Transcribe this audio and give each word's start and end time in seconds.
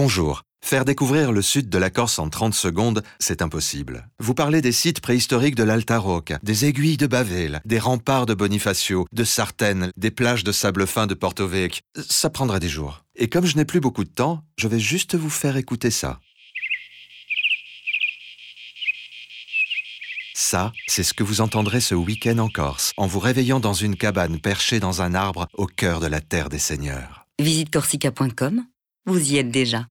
Bonjour. 0.00 0.44
Faire 0.64 0.84
découvrir 0.84 1.32
le 1.32 1.42
sud 1.42 1.68
de 1.68 1.76
la 1.76 1.90
Corse 1.90 2.20
en 2.20 2.28
30 2.28 2.54
secondes, 2.54 3.02
c'est 3.18 3.42
impossible. 3.42 4.08
Vous 4.20 4.32
parlez 4.32 4.60
des 4.60 4.70
sites 4.70 5.00
préhistoriques 5.00 5.56
de 5.56 5.64
l'Alta 5.64 6.00
des 6.44 6.66
aiguilles 6.66 6.96
de 6.96 7.08
Bavel, 7.08 7.60
des 7.64 7.80
remparts 7.80 8.24
de 8.24 8.34
Bonifacio, 8.34 9.06
de 9.10 9.24
Sartène, 9.24 9.90
des 9.96 10.12
plages 10.12 10.44
de 10.44 10.52
sable 10.52 10.86
fin 10.86 11.08
de 11.08 11.14
Porto 11.14 11.48
Vec. 11.48 11.82
Ça 11.96 12.30
prendrait 12.30 12.60
des 12.60 12.68
jours. 12.68 13.02
Et 13.16 13.28
comme 13.28 13.44
je 13.44 13.56
n'ai 13.56 13.64
plus 13.64 13.80
beaucoup 13.80 14.04
de 14.04 14.08
temps, 14.08 14.44
je 14.56 14.68
vais 14.68 14.78
juste 14.78 15.16
vous 15.16 15.30
faire 15.30 15.56
écouter 15.56 15.90
ça. 15.90 16.20
Ça, 20.32 20.72
c'est 20.86 21.02
ce 21.02 21.12
que 21.12 21.24
vous 21.24 21.40
entendrez 21.40 21.80
ce 21.80 21.96
week-end 21.96 22.38
en 22.38 22.48
Corse, 22.48 22.92
en 22.98 23.08
vous 23.08 23.18
réveillant 23.18 23.58
dans 23.58 23.72
une 23.72 23.96
cabane 23.96 24.38
perchée 24.38 24.78
dans 24.78 25.02
un 25.02 25.16
arbre 25.16 25.48
au 25.54 25.66
cœur 25.66 25.98
de 25.98 26.06
la 26.06 26.20
terre 26.20 26.50
des 26.50 26.60
seigneurs. 26.60 27.26
Visite 27.40 27.70
corsica.com, 27.70 28.64
vous 29.06 29.32
y 29.32 29.38
êtes 29.38 29.50
déjà. 29.50 29.86